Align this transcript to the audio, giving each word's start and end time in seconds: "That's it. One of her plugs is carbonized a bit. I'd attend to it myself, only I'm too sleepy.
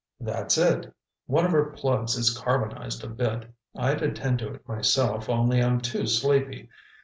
"That's 0.19 0.57
it. 0.57 0.91
One 1.27 1.45
of 1.45 1.51
her 1.51 1.65
plugs 1.65 2.15
is 2.17 2.35
carbonized 2.35 3.03
a 3.03 3.07
bit. 3.07 3.53
I'd 3.75 4.01
attend 4.01 4.39
to 4.39 4.51
it 4.55 4.67
myself, 4.67 5.29
only 5.29 5.61
I'm 5.61 5.79
too 5.79 6.07
sleepy. 6.07 6.71